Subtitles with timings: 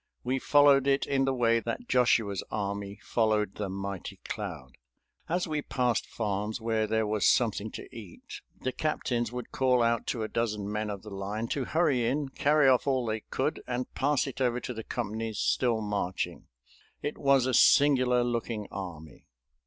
[0.23, 4.73] We followed it in the way that Joshua's army followed the mighty cloud.
[5.29, 10.07] As we passed farms where there was something to eat the captains would call out
[10.07, 13.61] to a dozen men of the line to hurry in, carry off all they could,
[13.67, 16.47] and pass it over to the companies still marching.
[17.03, 19.27] It was a singular looking army.